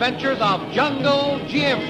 [0.00, 1.80] adventures of Jungle Jim.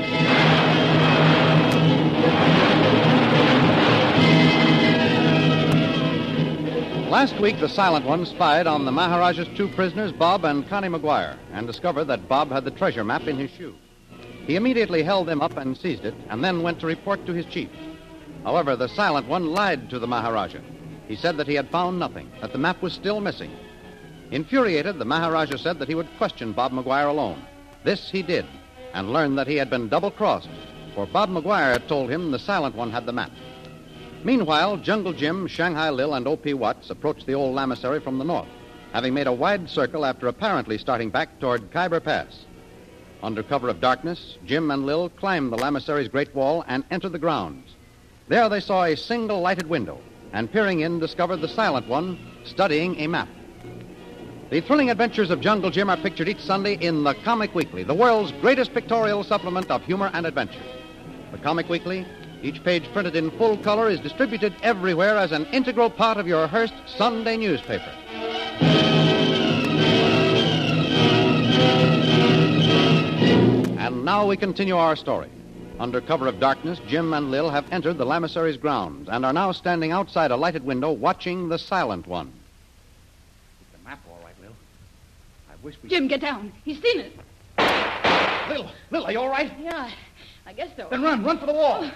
[7.11, 11.37] Last week, the Silent One spied on the Maharaja's two prisoners, Bob and Connie McGuire,
[11.53, 13.75] and discovered that Bob had the treasure map in his shoe.
[14.47, 17.45] He immediately held them up and seized it, and then went to report to his
[17.45, 17.69] chief.
[18.43, 20.61] However, the Silent One lied to the Maharaja.
[21.09, 23.51] He said that he had found nothing, that the map was still missing.
[24.31, 27.45] Infuriated, the Maharaja said that he would question Bob McGuire alone.
[27.85, 28.47] This he did,
[28.93, 30.49] and learned that he had been double crossed,
[30.95, 33.31] for Bob McGuire had told him the Silent One had the map.
[34.25, 36.55] Meanwhile, Jungle Jim, Shanghai Lil, and O.P.
[36.55, 38.49] Watts approached the old lamasery from the north,
[38.93, 42.45] having made a wide circle after apparently starting back toward Khyber Pass.
[43.23, 47.19] Under cover of darkness, Jim and Lil climbed the lamasery's great wall and entered the
[47.19, 47.75] grounds.
[48.29, 50.01] There they saw a single lighted window,
[50.33, 53.29] and peering in, discovered the Silent One studying a map.
[54.51, 57.93] The thrilling adventures of Jungle Jim are pictured each Sunday in The Comic Weekly, the
[57.93, 60.63] world's greatest pictorial supplement of humor and adventure.
[61.33, 62.07] The Comic Weekly,
[62.43, 66.47] each page printed in full color, is distributed everywhere as an integral part of your
[66.47, 67.93] Hearst Sunday newspaper.
[73.79, 75.29] And now we continue our story.
[75.79, 79.53] Under cover of darkness, Jim and Lil have entered the lamasery's grounds and are now
[79.53, 82.33] standing outside a lighted window watching the Silent One.
[83.73, 84.51] The map all right, Lil.
[85.48, 85.89] I wish we...
[85.89, 86.53] Jim, get down.
[86.65, 87.13] He's seen it.
[88.49, 89.53] Lil, Lil, are you all right?
[89.61, 89.91] Yeah,
[90.47, 90.89] I guess so.
[90.91, 91.81] Then run, run for the wall.
[91.83, 91.93] Oh,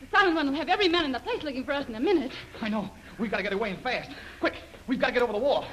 [0.00, 2.00] the silent one will have every man in the place looking for us in a
[2.00, 2.32] minute.
[2.60, 2.90] I know.
[3.18, 4.10] We've got to get away and fast.
[4.40, 4.54] Quick,
[4.86, 5.66] we've got to get over the wall.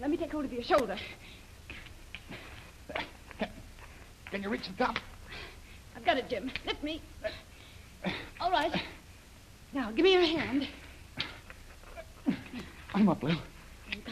[0.00, 0.96] Let me take hold of your shoulder.
[3.38, 3.48] Can,
[4.30, 4.98] can you reach the top?
[5.96, 6.50] I've got it, Jim.
[6.66, 7.00] Lift me.
[8.04, 8.74] Uh, all right.
[9.72, 10.68] Now, give me your hand.
[12.92, 13.36] I'm up, Lil.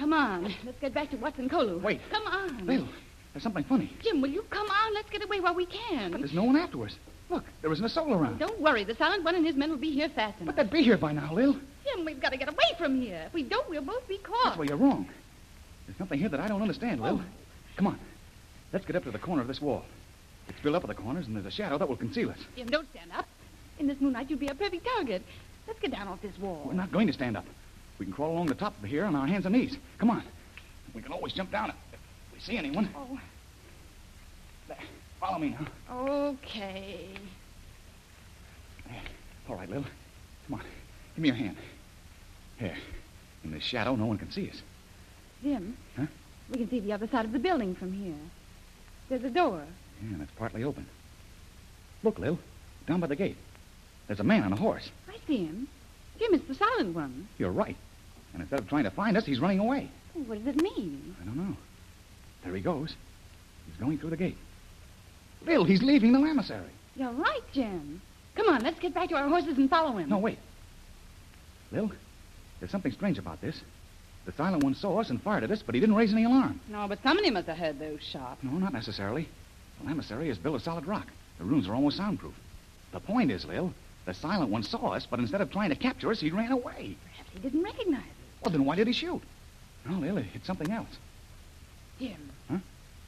[0.02, 0.52] Come on.
[0.66, 1.80] Let's get back to Watts and Kolu.
[1.80, 2.00] Wait.
[2.10, 2.66] Come on.
[2.66, 2.88] Lil,
[3.32, 3.88] there's something funny.
[4.02, 4.94] Jim, will you come on?
[4.94, 6.10] Let's get away while we But can.
[6.10, 6.96] there's no one after us.
[7.30, 8.40] Look, there isn't a soul around.
[8.40, 8.82] Don't worry.
[8.82, 10.56] The silent one and his men will be here fast enough.
[10.56, 11.52] But they'd be here by now, Lil.
[11.84, 13.22] Jim, we've got to get away from here.
[13.28, 14.42] If we don't, we'll both be caught.
[14.44, 15.08] That's where you're wrong.
[15.86, 17.20] There's something here that I don't understand, Lil.
[17.22, 17.24] Oh.
[17.76, 18.00] Come on.
[18.72, 19.84] Let's get up to the corner of this wall.
[20.48, 22.38] It's built up at the corners, and there's a shadow that will conceal us.
[22.56, 23.26] Jim, don't stand up.
[23.78, 25.22] In this moonlight, you'd be a perfect target.
[25.68, 26.64] Let's get down off this wall.
[26.66, 27.44] We're not going to stand up.
[28.02, 29.76] We can crawl along the top of here on our hands and knees.
[29.98, 30.24] Come on.
[30.92, 31.76] We can always jump down if
[32.32, 32.90] we see anyone.
[32.96, 33.16] Oh,
[34.66, 34.76] There.
[35.20, 35.68] Follow me now.
[35.96, 37.10] okay.
[38.88, 39.00] There.
[39.48, 39.84] All right, Lil.
[40.48, 40.64] Come on.
[41.14, 41.56] Give me your hand.
[42.58, 42.74] Here.
[43.44, 44.60] In this shadow, no one can see us.
[45.44, 46.06] Jim, Huh?
[46.50, 48.18] we can see the other side of the building from here.
[49.10, 49.62] There's a door.
[50.02, 50.88] Yeah, and it's partly open.
[52.02, 52.36] Look, Lil.
[52.88, 53.36] Down by the gate.
[54.08, 54.90] There's a man on a horse.
[55.08, 55.68] I see him.
[56.18, 57.28] Jim, it's the silent one.
[57.38, 57.76] You're right.
[58.32, 59.90] And instead of trying to find us, he's running away.
[60.14, 61.16] What does it mean?
[61.20, 61.56] I don't know.
[62.44, 62.94] There he goes.
[63.66, 64.36] He's going through the gate.
[65.46, 66.70] Lil, he's leaving the lamasery.
[66.96, 68.00] You're right, Jim.
[68.34, 70.08] Come on, let's get back to our horses and follow him.
[70.08, 70.38] No, wait.
[71.70, 71.90] Lil,
[72.60, 73.60] there's something strange about this.
[74.24, 76.60] The silent one saw us and fired at us, but he didn't raise any alarm.
[76.68, 78.42] No, but somebody must have heard those shots.
[78.42, 79.28] No, not necessarily.
[79.80, 81.08] The lamasery is built of solid rock.
[81.38, 82.34] The rooms are almost soundproof.
[82.92, 86.10] The point is, Lil, the silent one saw us, but instead of trying to capture
[86.10, 86.96] us, he ran away.
[87.04, 88.21] Perhaps he didn't recognize us.
[88.42, 89.22] Well, then why did he shoot?
[89.84, 90.88] No, Lily, it's something else.
[91.98, 92.30] Jim.
[92.50, 92.58] Huh?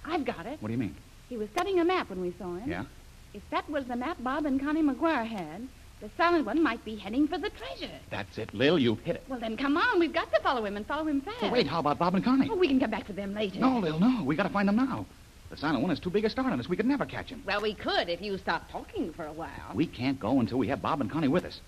[0.04, 0.60] I've got it.
[0.60, 0.94] What do you mean?
[1.28, 2.70] He was studying a map when we saw him.
[2.70, 2.84] Yeah?
[3.32, 5.66] If that was the map Bob and Connie McGuire had,
[6.00, 7.94] the silent one might be heading for the treasure.
[8.10, 8.78] That's it, Lil.
[8.78, 9.24] You've hit it.
[9.28, 9.98] Well, then come on.
[9.98, 11.40] We've got to follow him and follow him fast.
[11.40, 12.48] But wait, how about Bob and Connie?
[12.50, 13.58] Oh, we can come back to them later.
[13.58, 14.22] No, Lil, no.
[14.22, 15.06] We gotta find them now.
[15.50, 16.68] The silent one is too big a start on us.
[16.68, 17.42] We could never catch him.
[17.46, 19.72] Well, we could if you stopped talking for a while.
[19.74, 21.60] We can't go until we have Bob and Connie with us.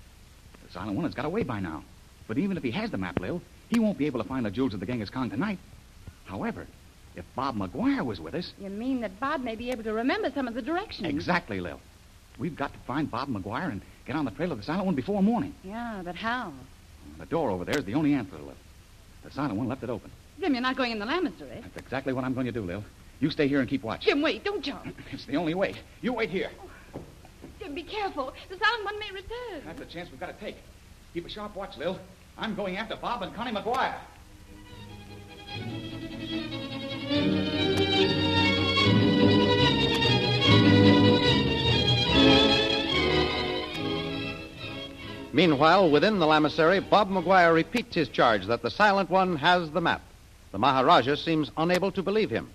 [0.66, 1.84] The silent one has got away by now.
[2.28, 4.50] But even if he has the map, Lil, he won't be able to find the
[4.50, 5.58] jewels of the Genghis Khan tonight.
[6.24, 6.66] However,
[7.14, 10.30] if Bob McGuire was with us, You mean that Bob may be able to remember
[10.34, 11.08] some of the directions?
[11.08, 11.80] exactly, Lil.
[12.38, 14.94] We've got to find Bob McGuire and get on the trail of the silent one
[14.94, 15.54] before morning.
[15.64, 16.52] Yeah, but how?
[17.18, 18.52] The door over there is the only answer, Lil.
[19.24, 20.10] The silent one left it open.
[20.40, 21.58] Jim, you're not going in the lamasery.
[21.58, 21.60] Eh?
[21.62, 22.84] That's exactly what I'm going to do, Lil.
[23.20, 24.02] You stay here and keep watch.
[24.02, 24.44] Jim, wait.
[24.44, 24.84] Don't jump.
[25.12, 25.74] It's the only way.
[26.02, 26.50] You wait here.
[27.58, 28.34] Jim, be careful.
[28.50, 29.62] The silent one may return.
[29.64, 30.56] That's the chance we've got to take.
[31.14, 31.98] Keep a sharp watch, Lil.
[32.38, 33.94] I'm going after Bob and Connie McGuire.
[45.32, 49.80] Meanwhile, within the lamasery, Bob McGuire repeats his charge that the Silent One has the
[49.80, 50.00] map.
[50.52, 52.50] The Maharaja seems unable to believe him.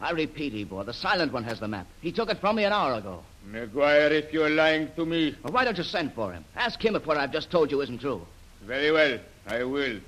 [0.00, 1.86] I repeat, Ebor, the silent one has the map.
[2.00, 3.22] He took it from me an hour ago.
[3.50, 6.44] McGuire, if you're lying to me, Well, why don't you send for him?
[6.54, 8.24] Ask him if what I've just told you isn't true.
[8.62, 9.18] very well,
[9.48, 9.98] I will.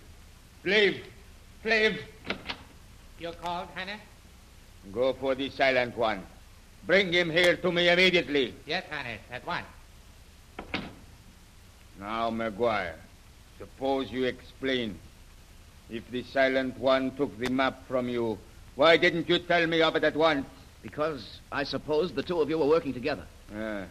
[0.64, 1.00] Flav,
[1.64, 1.98] Flav,
[3.18, 3.98] You called, Hannah?
[4.92, 6.22] Go for the silent one.
[6.86, 8.54] Bring him here to me immediately.
[8.66, 9.66] Yes, Highness, at once.
[11.98, 12.94] Now, McGuire,
[13.58, 14.98] suppose you explain.
[15.90, 18.38] If the silent one took the map from you,
[18.76, 20.46] why didn't you tell me of it at once?
[20.82, 23.24] Because I suppose the two of you were working together.
[23.54, 23.84] Ah.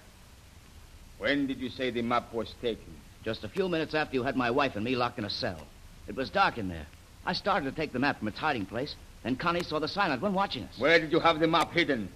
[1.20, 2.94] When did you say the map was taken?
[3.24, 5.62] Just a few minutes after you had my wife and me locked in a cell.
[6.08, 6.88] It was dark in there.
[7.26, 8.96] I started to take the map from its hiding place.
[9.24, 10.80] Then Connie saw the silent one watching us.
[10.80, 12.10] Where did you have the map hidden?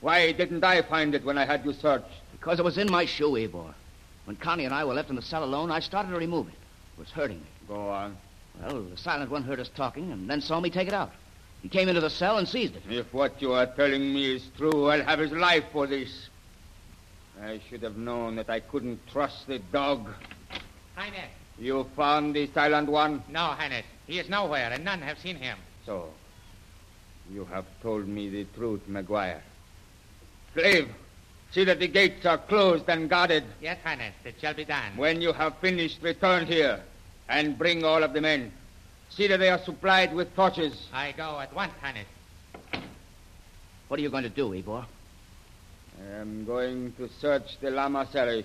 [0.00, 2.06] Why didn't I find it when I had you searched?
[2.32, 3.74] Because it was in my shoe, Ebor.
[4.24, 6.54] When Connie and I were left in the cell alone, I started to remove it.
[6.94, 7.46] It was hurting me.
[7.66, 8.16] Go on.
[8.62, 11.12] Well, the silent one heard us talking and then saw me take it out.
[11.62, 12.82] He came into the cell and seized it.
[12.88, 16.28] If what you are telling me is true, I'll have his life for this.
[17.42, 20.08] I should have known that I couldn't trust the dog.
[20.94, 21.30] Highness.
[21.58, 23.22] You found the silent one?
[23.28, 23.84] No, Highness.
[24.06, 25.58] He is nowhere, and none have seen him.
[25.84, 26.10] So,
[27.32, 29.40] you have told me the truth, McGuire.
[30.54, 30.88] Slave,
[31.50, 33.44] see that the gates are closed and guarded.
[33.60, 34.96] Yes, Highness, it shall be done.
[34.96, 36.82] When you have finished, return here
[37.28, 38.52] and bring all of the men.
[39.10, 40.88] See that they are supplied with torches.
[40.92, 42.06] I go at once, Highness.
[43.88, 44.84] What are you going to do, Ebor?
[45.98, 48.44] I am going to search the lamasery.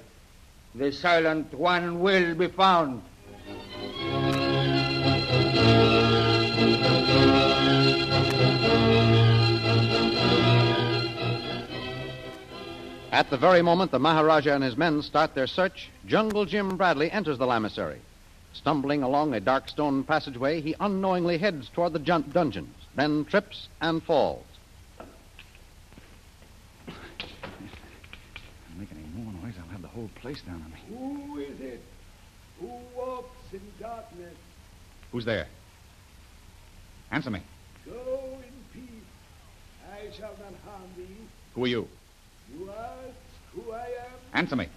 [0.76, 3.02] The silent one will be found.
[13.12, 17.12] At the very moment the Maharaja and his men start their search, Jungle Jim Bradley
[17.12, 17.98] enters the lamasery.
[18.54, 23.70] Stumbling along a dark stone passageway, he unknowingly heads toward the jun- dungeons, then trips
[23.80, 24.46] and falls.
[26.88, 26.94] If
[27.46, 30.80] I make any more noise, I'll have the whole place down on me.
[30.90, 31.82] Who is it?
[32.60, 34.36] Who walks in darkness?
[35.12, 35.48] Who's there?
[37.12, 37.42] Answer me.
[37.86, 39.04] Go in peace.
[39.92, 41.08] I shall not harm thee.
[41.56, 41.88] Who are you?
[42.54, 43.16] You ask
[43.54, 44.20] who I am?
[44.34, 44.68] Answer me.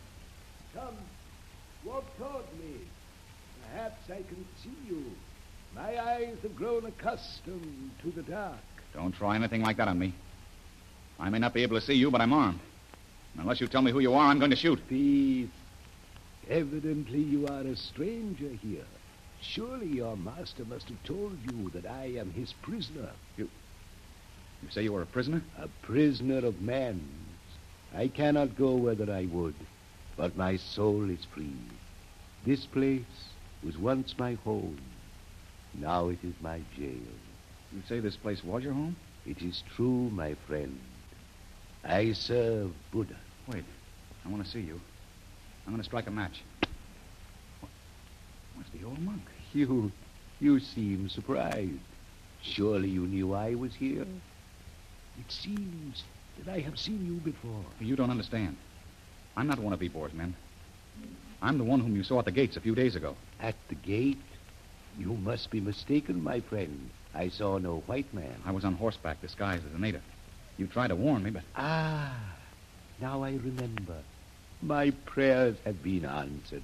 [0.75, 0.97] Come,
[1.85, 2.81] walk toward me.
[3.75, 5.03] Perhaps I can see you.
[5.75, 8.61] My eyes have grown accustomed to the dark.
[8.95, 10.15] Don't try anything like that on me.
[11.19, 12.61] I may not be able to see you, but I'm armed.
[13.33, 14.81] And unless you tell me who you are, I'm going to shoot.
[14.89, 15.49] Peace.
[16.49, 18.85] Evidently you are a stranger here.
[19.41, 23.11] Surely your master must have told you that I am his prisoner.
[23.37, 23.49] You
[24.71, 25.43] say you were a prisoner?
[25.59, 27.03] A prisoner of man's.
[27.93, 29.57] I cannot go whether I would,
[30.17, 31.57] but my soul is free.
[32.47, 33.03] This place
[33.65, 34.79] was once my home.
[35.75, 37.15] Now it is my jail.
[37.73, 38.97] You say this place was your home?
[39.27, 40.79] It is true, my friend.
[41.83, 43.17] I serve Buddha.
[43.49, 43.65] Wait.
[44.25, 44.81] I want to see you.
[45.67, 46.43] I'm going to strike a match.
[47.61, 47.71] What?
[48.55, 49.23] What's the old monk?
[49.55, 49.93] You,
[50.41, 51.79] you seem surprised.
[52.43, 54.03] Surely you knew I was here.
[54.03, 56.03] It seems
[56.39, 57.65] that I have seen you before.
[57.79, 58.57] You don't understand.
[59.37, 60.35] I'm not one of Ebor's men.
[61.45, 63.15] I'm the one whom you saw at the gates a few days ago.
[63.39, 64.17] At the gate?
[64.99, 66.89] You must be mistaken, my friend.
[67.15, 68.35] I saw no white man.
[68.47, 70.01] I was on horseback disguised as a native.
[70.57, 72.17] You tried to warn me, but Ah,
[72.99, 73.99] now I remember.
[74.63, 76.63] My prayers have been answered.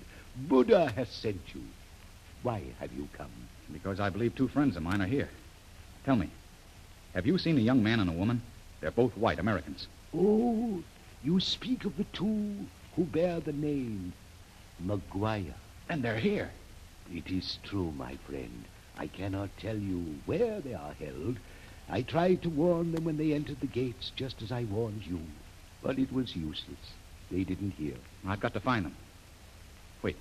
[0.48, 1.60] Buddha has sent you.
[2.42, 3.30] Why have you come?
[3.72, 5.28] because I believe two friends of mine are here.
[6.04, 6.28] Tell me,
[7.14, 8.42] have you seen a young man and a woman?
[8.80, 9.86] They're both white Americans.
[10.16, 10.82] Oh,
[11.22, 12.66] you speak of the two
[12.96, 14.12] who bear the name
[14.84, 15.54] McGuire.
[15.88, 16.50] And they're here.
[17.12, 18.64] It is true, my friend.
[18.96, 21.38] I cannot tell you where they are held.
[21.88, 25.20] I tried to warn them when they entered the gates, just as I warned you.
[25.82, 26.92] But it was useless.
[27.30, 27.94] They didn't hear.
[28.26, 28.94] I've got to find them.
[30.02, 30.16] Wait.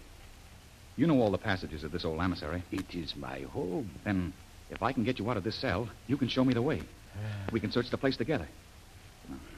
[0.95, 2.63] You know all the passages of this old lamasery.
[2.71, 3.89] It is my home.
[4.03, 4.33] Then,
[4.69, 6.81] if I can get you out of this cell, you can show me the way.
[7.51, 8.47] We can search the place together.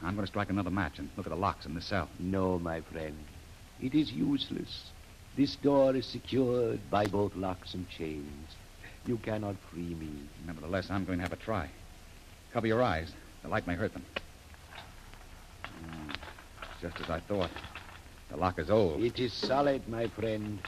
[0.02, 2.08] I'm going to strike another match and look at the locks in this cell.
[2.18, 3.16] No, my friend.
[3.80, 4.90] It is useless.
[5.36, 8.54] This door is secured by both locks and chains.
[9.06, 10.10] You cannot free me.
[10.46, 11.68] Nevertheless, I'm going to have a try.
[12.52, 13.12] Cover your eyes.
[13.42, 14.04] The light may hurt them.
[15.84, 16.10] Hmm,
[16.80, 17.50] Just as I thought.
[18.30, 19.02] The lock is old.
[19.02, 20.58] It is solid, my friend.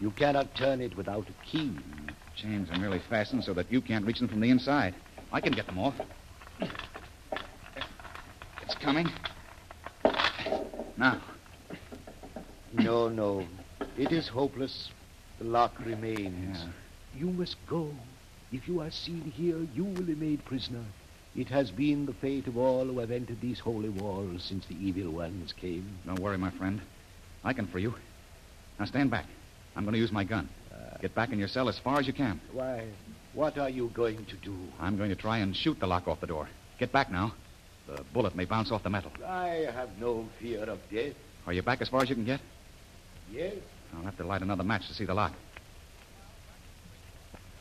[0.00, 1.72] You cannot turn it without a key.
[2.36, 4.94] Chains are merely fastened so that you can't reach them from the inside.
[5.32, 5.94] I can get them off.
[8.62, 9.08] It's coming.
[10.96, 11.20] Now,
[12.72, 13.46] No, no.
[14.00, 14.88] It is hopeless.
[15.40, 16.56] The lock remains.
[16.58, 17.20] Yeah.
[17.20, 17.90] You must go.
[18.50, 20.86] If you are seen here, you will be made prisoner.
[21.36, 24.74] It has been the fate of all who have entered these holy walls since the
[24.74, 25.86] evil ones came.
[26.06, 26.80] don't worry, my friend.
[27.44, 27.94] I can free you.
[28.78, 29.26] Now stand back.
[29.76, 30.48] I'm going to use my gun.
[30.72, 32.40] Uh, get back in your cell as far as you can.
[32.54, 32.86] Why,
[33.34, 34.56] what are you going to do?
[34.80, 36.48] I'm going to try and shoot the lock off the door.
[36.78, 37.34] Get back now.
[37.86, 39.12] The bullet may bounce off the metal.
[39.26, 41.12] I have no fear of death.
[41.46, 42.40] Are you back as far as you can get?
[43.30, 43.54] Yes,
[43.96, 45.32] I'll have to light another match to see the lock.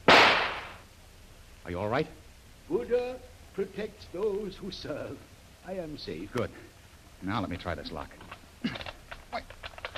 [0.07, 2.07] Are you all right?
[2.67, 3.17] Buddha
[3.53, 5.17] protects those who serve.
[5.67, 6.31] I am safe.
[6.33, 6.49] Good.
[7.21, 8.09] Now let me try this lock.
[9.29, 9.41] Why,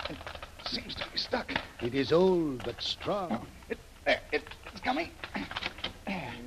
[0.10, 0.18] it
[0.66, 1.52] seems to be stuck.
[1.82, 3.30] It is old but strong.
[3.32, 5.12] Oh, it, there, it, it's coming.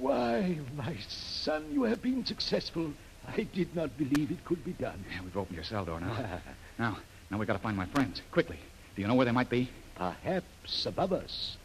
[0.00, 2.92] Why, my son, you have been successful.
[3.26, 5.02] I did not believe it could be done.
[5.10, 6.40] Yeah, we've opened your cell door now.
[6.78, 6.98] now,
[7.30, 8.20] now we've got to find my friends.
[8.30, 8.58] Quickly.
[8.94, 9.68] Do you know where they might be?
[9.96, 11.56] Perhaps above us.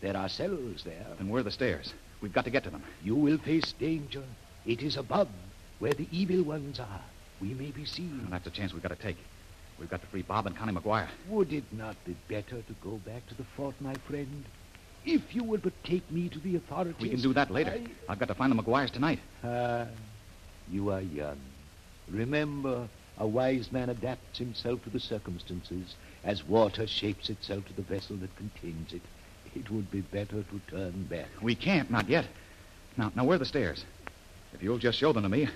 [0.00, 1.06] There are cells there.
[1.18, 1.92] Then where are the stairs?
[2.20, 2.82] We've got to get to them.
[3.02, 4.22] You will face danger.
[4.64, 5.28] It is above,
[5.78, 7.00] where the evil ones are.
[7.40, 8.26] We may be Well, seen.
[8.30, 9.16] that's a chance we've got to take.
[9.78, 11.08] We've got to free Bob and Connie McGuire.
[11.28, 14.44] Would it not be better to go back to the fort, my friend?
[15.04, 17.00] If you would but take me to the authorities.
[17.00, 17.70] We can do that later.
[18.08, 19.20] I- I've got to find the McGuires tonight.
[19.44, 19.86] Ah,
[20.72, 21.38] you are young.
[22.10, 22.88] Remember,
[23.18, 25.94] a wise man adapts himself to the circumstances
[26.24, 29.02] as water shapes itself to the vessel that contains it.
[29.54, 31.28] It would be better to turn back.
[31.40, 32.26] We can't, not yet.
[32.96, 33.84] Now, now, where are the stairs?
[34.52, 35.48] If you'll just show them to me,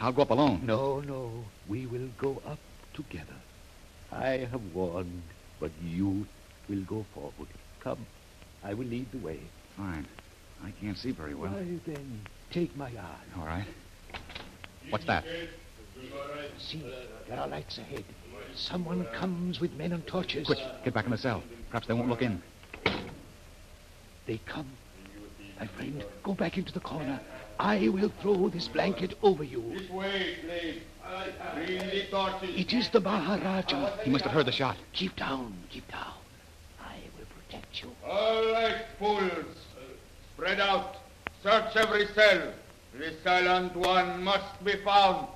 [0.00, 0.62] I'll go up alone.
[0.64, 2.58] No, no, we will go up
[2.94, 3.36] together.
[4.12, 5.22] I have warned,
[5.60, 6.26] but you
[6.68, 7.48] will go forward.
[7.80, 8.06] Come,
[8.64, 9.40] I will lead the way.
[9.76, 10.06] Fine.
[10.64, 11.52] I can't see very well.
[11.52, 13.40] Why, then, take my arm.
[13.40, 13.66] All right.
[14.90, 15.24] What's that?
[16.58, 16.84] See,
[17.28, 18.04] there are lights ahead.
[18.54, 20.46] Someone comes with men and torches.
[20.46, 21.42] Quick, get back in the cell.
[21.70, 22.42] Perhaps they won't look in.
[24.26, 24.68] They come.
[25.58, 27.20] My friend, go back into the corner.
[27.58, 29.62] I will throw this blanket over you.
[29.76, 30.82] This way, please.
[31.54, 32.50] Bring the torches.
[32.54, 33.96] It is the Maharaja.
[34.02, 34.76] He must have heard the shot.
[34.92, 36.14] Keep down, keep down.
[36.80, 37.90] I will protect you.
[38.06, 39.56] All right, fools.
[40.34, 40.96] Spread out.
[41.42, 42.52] Search every cell.
[42.96, 45.28] The silent one must be found.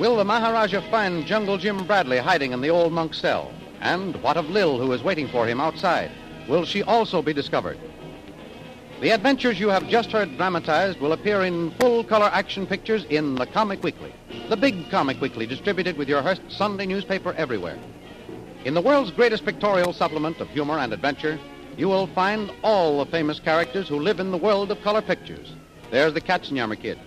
[0.00, 3.52] Will the Maharaja find Jungle Jim Bradley hiding in the old monk's cell?
[3.82, 6.10] And what of Lil, who is waiting for him outside?
[6.48, 7.78] Will she also be discovered?
[9.02, 13.34] The adventures you have just heard dramatized will appear in full color action pictures in
[13.34, 14.14] the Comic Weekly,
[14.48, 17.78] the big Comic Weekly distributed with your Hearst Sunday newspaper everywhere.
[18.62, 21.38] In the world's greatest pictorial supplement of humor and adventure,
[21.78, 25.54] you will find all the famous characters who live in the world of color pictures.
[25.90, 27.00] There's the Katzenjammer Kids,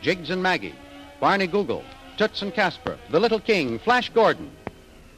[0.00, 0.74] Jiggs and Maggie,
[1.20, 1.84] Barney Google,
[2.16, 4.50] Toots and Casper, The Little King, Flash Gordon.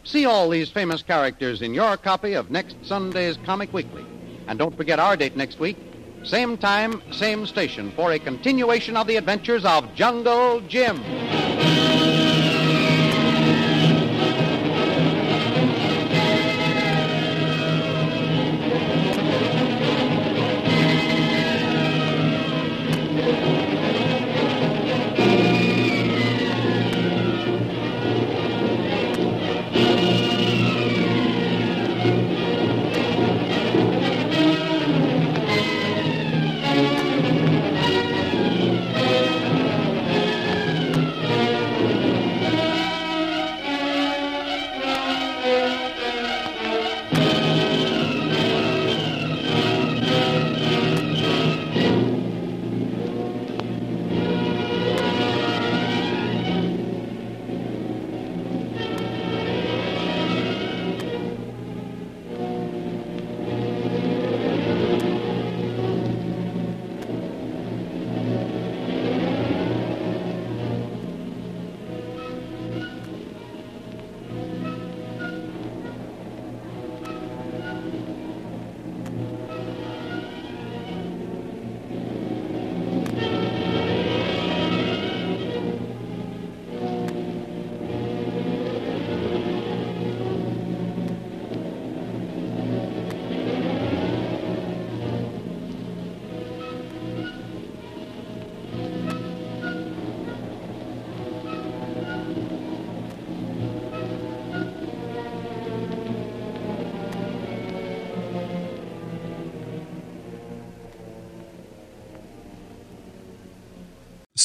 [0.02, 4.04] See all these famous characters in your copy of next Sunday's Comic Weekly.
[4.48, 5.76] And don't forget our date next week,
[6.24, 11.00] same time, same station, for a continuation of the adventures of Jungle Jim.